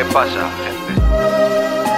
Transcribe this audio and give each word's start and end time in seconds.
¿qué 0.00 0.06
pasa, 0.14 0.48
gente? 0.64 1.02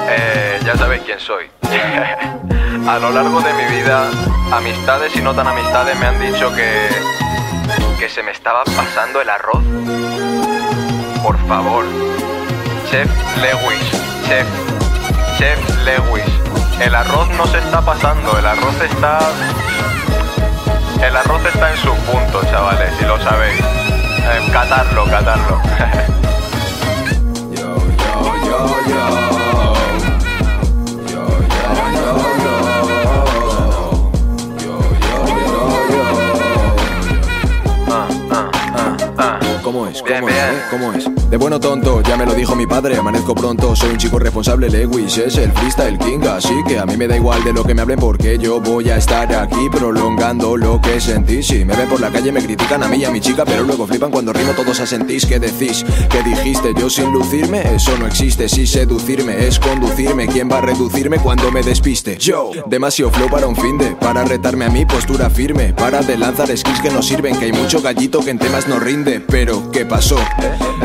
Eh, 0.08 0.60
ya 0.64 0.76
sabéis 0.76 1.02
quién 1.06 1.20
soy. 1.20 1.48
A 2.88 2.98
lo 2.98 3.12
largo 3.12 3.40
de 3.40 3.52
mi 3.54 3.76
vida, 3.76 4.10
amistades 4.50 5.14
y 5.14 5.20
no 5.20 5.32
tan 5.34 5.46
amistades 5.46 5.96
me 6.00 6.06
han 6.06 6.18
dicho 6.18 6.52
que. 6.52 6.88
que 8.00 8.08
se 8.08 8.24
me 8.24 8.32
estaba 8.32 8.64
pasando 8.64 9.20
el 9.20 9.30
arroz. 9.30 9.62
Por 11.22 11.38
favor. 11.46 11.84
Chef 12.90 13.08
Lewis, 13.36 13.90
chef, 14.26 14.48
chef 15.38 15.60
Lewis. 15.84 16.24
El 16.80 16.96
arroz 16.96 17.28
no 17.36 17.46
se 17.46 17.58
está 17.58 17.82
pasando, 17.82 18.36
el 18.36 18.46
arroz 18.46 18.80
está. 18.82 19.20
El 21.00 21.16
arroz 21.16 21.44
está 21.44 21.70
en 21.70 21.76
su 21.76 21.94
punto, 22.10 22.42
chavales, 22.50 22.92
si 22.98 23.04
lo 23.04 23.20
sabéis. 23.20 23.60
Eh, 23.60 24.50
catarlo, 24.52 25.04
catarlo. 25.04 25.62
yo. 37.92 38.21
¿Cómo 39.72 39.86
es? 39.86 40.02
¿Cómo 40.02 40.28
es? 40.28 40.34
eh? 40.34 40.62
¿Cómo 40.70 40.92
es? 40.92 41.30
De 41.30 41.38
bueno 41.38 41.58
tonto, 41.58 42.02
ya 42.02 42.14
me 42.18 42.26
lo 42.26 42.34
dijo 42.34 42.54
mi 42.54 42.66
padre, 42.66 42.94
amanezco 42.98 43.34
pronto, 43.34 43.74
soy 43.74 43.92
un 43.92 43.96
chico 43.96 44.18
responsable, 44.18 44.68
Lewis 44.68 45.16
es 45.16 45.38
el 45.38 45.50
freestyle 45.50 45.98
king, 45.98 46.20
así 46.28 46.52
que 46.68 46.78
a 46.78 46.84
mí 46.84 46.94
me 46.98 47.08
da 47.08 47.16
igual 47.16 47.42
de 47.42 47.54
lo 47.54 47.64
que 47.64 47.72
me 47.72 47.80
hablen 47.80 47.98
porque 47.98 48.36
yo 48.36 48.60
voy 48.60 48.90
a 48.90 48.98
estar 48.98 49.34
aquí 49.34 49.70
prolongando 49.70 50.58
lo 50.58 50.78
que 50.78 51.00
sentí. 51.00 51.42
Si 51.42 51.64
me 51.64 51.74
ven 51.74 51.88
por 51.88 52.02
la 52.02 52.10
calle 52.10 52.30
me 52.32 52.42
critican 52.42 52.82
a 52.82 52.88
mí 52.88 52.98
y 52.98 53.06
a 53.06 53.10
mi 53.10 53.22
chica, 53.22 53.46
pero 53.46 53.62
luego 53.62 53.86
flipan 53.86 54.10
cuando 54.10 54.34
rimo 54.34 54.52
todos 54.52 54.78
asentís. 54.78 55.24
¿Qué 55.24 55.40
decís? 55.40 55.86
¿Qué 56.10 56.22
dijiste? 56.22 56.74
Yo 56.78 56.90
sin 56.90 57.10
lucirme, 57.10 57.62
eso 57.74 57.96
no 57.96 58.06
existe. 58.06 58.50
Si 58.50 58.66
seducirme 58.66 59.46
es 59.46 59.58
conducirme, 59.58 60.28
¿quién 60.28 60.50
va 60.50 60.58
a 60.58 60.60
reducirme 60.60 61.18
cuando 61.18 61.50
me 61.50 61.62
despiste? 61.62 62.18
Yo, 62.18 62.50
demasiado 62.66 63.10
flow 63.10 63.30
para 63.30 63.46
un 63.46 63.56
fin 63.56 63.78
de, 63.78 63.92
para 63.92 64.22
retarme 64.22 64.66
a 64.66 64.68
mi 64.68 64.84
postura 64.84 65.30
firme, 65.30 65.72
para 65.72 66.02
de 66.02 66.18
lanzar 66.18 66.54
skills 66.54 66.80
que 66.82 66.90
no 66.90 67.00
sirven, 67.00 67.38
que 67.38 67.46
hay 67.46 67.52
mucho 67.52 67.80
gallito 67.80 68.20
que 68.20 68.28
en 68.28 68.38
temas 68.38 68.68
no 68.68 68.78
rinde. 68.78 69.20
Pero, 69.20 69.61
¿qué 69.70 69.84
pasó? 69.84 70.16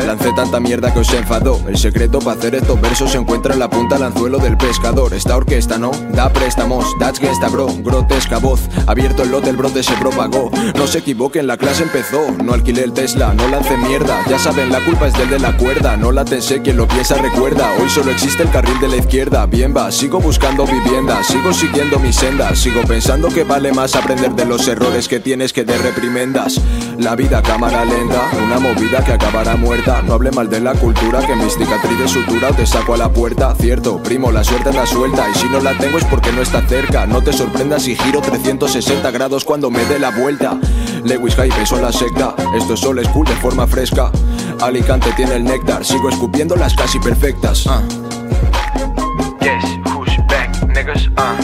Lancé 0.06 0.32
tanta 0.32 0.60
mierda 0.60 0.92
que 0.92 1.00
os 1.00 1.12
enfadó. 1.12 1.60
El 1.68 1.76
secreto 1.76 2.18
para 2.20 2.38
hacer 2.38 2.54
estos 2.54 2.80
versos 2.80 3.10
se 3.10 3.18
encuentra 3.18 3.52
en 3.52 3.58
la 3.58 3.68
punta 3.68 3.96
del 3.96 4.04
anzuelo 4.04 4.38
del 4.38 4.56
pescador. 4.56 5.12
Esta 5.12 5.36
orquesta 5.36 5.76
no 5.78 5.90
da 6.12 6.32
préstamos, 6.32 6.86
that's 6.98 7.20
gangsta 7.20 7.48
bro, 7.48 7.66
grotesca 7.82 8.38
voz. 8.38 8.60
Abierto 8.86 9.22
el 9.24 9.30
lote, 9.30 9.50
el 9.50 9.56
brote 9.56 9.82
se 9.82 9.92
propagó. 9.94 10.50
No 10.76 10.86
se 10.86 10.98
equivoquen, 10.98 11.46
la 11.46 11.56
clase 11.56 11.82
empezó. 11.82 12.20
No 12.42 12.54
alquilé 12.54 12.84
el 12.84 12.92
Tesla, 12.92 13.34
no 13.34 13.48
lancé 13.48 13.76
mierda. 13.76 14.20
Ya 14.28 14.38
saben, 14.38 14.70
la 14.70 14.80
culpa 14.84 15.08
es 15.08 15.14
del 15.18 15.30
de 15.30 15.40
la 15.40 15.56
cuerda. 15.56 15.96
No 15.96 16.12
la 16.12 16.24
tensé, 16.24 16.62
quien 16.62 16.76
lo 16.76 16.86
piensa 16.86 17.16
recuerda. 17.16 17.68
Hoy 17.80 17.90
solo 17.90 18.10
existe 18.10 18.44
el 18.44 18.50
carril 18.50 18.78
de 18.80 18.88
la 18.88 18.96
izquierda. 18.96 19.46
Bien 19.46 19.74
va, 19.76 19.90
sigo 19.90 20.20
buscando 20.20 20.64
vivienda, 20.64 21.22
sigo 21.24 21.52
siguiendo 21.52 21.98
mi 21.98 22.12
senda. 22.12 22.54
Sigo 22.54 22.82
pensando 22.82 23.28
que 23.28 23.44
vale 23.44 23.72
más 23.72 23.96
aprender 23.96 24.32
de 24.32 24.44
los 24.44 24.66
errores 24.68 25.08
que 25.08 25.20
tienes 25.20 25.52
que 25.52 25.64
de 25.64 25.76
reprimendas. 25.76 26.60
La 26.98 27.14
vida 27.14 27.42
cámara 27.42 27.84
lenta, 27.84 28.30
movida 28.58 29.04
que 29.04 29.12
acabará 29.12 29.56
muerta. 29.56 30.02
No 30.02 30.14
hable 30.14 30.30
mal 30.30 30.48
de 30.48 30.60
la 30.60 30.74
cultura, 30.74 31.20
que 31.26 31.34
mis 31.34 31.54
cicatrices 31.54 32.10
sutura 32.10 32.50
o 32.50 32.54
te 32.54 32.66
saco 32.66 32.94
a 32.94 32.96
la 32.96 33.12
puerta. 33.12 33.54
Cierto, 33.54 34.02
primo, 34.02 34.30
la 34.30 34.44
suerte 34.44 34.70
es 34.70 34.76
la 34.76 34.86
suelta. 34.86 35.26
Y 35.28 35.38
si 35.38 35.48
no 35.48 35.60
la 35.60 35.76
tengo 35.76 35.98
es 35.98 36.04
porque 36.04 36.32
no 36.32 36.42
está 36.42 36.66
cerca. 36.66 37.06
No 37.06 37.22
te 37.22 37.32
sorprendas 37.32 37.82
si 37.82 37.96
giro 37.96 38.20
360 38.20 39.10
grados 39.10 39.44
cuando 39.44 39.70
me 39.70 39.84
dé 39.86 39.98
la 39.98 40.10
vuelta. 40.10 40.58
Lewis 41.04 41.34
Hype, 41.34 41.62
eso 41.62 41.80
la 41.80 41.92
secta. 41.92 42.34
Esto 42.56 42.74
es 42.74 42.80
solo 42.80 43.02
school 43.04 43.26
de 43.26 43.36
forma 43.36 43.66
fresca. 43.66 44.10
Alicante 44.60 45.12
tiene 45.12 45.36
el 45.36 45.44
néctar, 45.44 45.84
sigo 45.84 46.08
escupiendo 46.08 46.56
las 46.56 46.74
casi 46.74 46.98
perfectas. 46.98 47.66
Ah. 47.66 47.82
Yes, 49.40 49.64
who's 49.94 50.16
back, 50.28 50.50
niggas? 50.74 51.08
Ah. 51.16 51.36